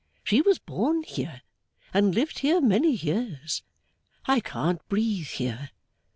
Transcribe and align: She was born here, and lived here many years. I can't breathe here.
She 0.23 0.41
was 0.41 0.57
born 0.57 1.03
here, 1.03 1.43
and 1.93 2.15
lived 2.15 2.39
here 2.39 2.59
many 2.59 2.89
years. 2.91 3.61
I 4.25 4.39
can't 4.39 4.81
breathe 4.89 5.27
here. 5.27 5.69